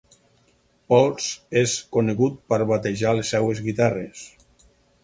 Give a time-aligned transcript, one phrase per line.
[0.93, 1.27] Poltz
[1.61, 4.27] és conegut per batejar les seves guitarres.